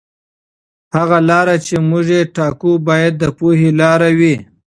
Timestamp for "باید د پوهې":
2.87-3.69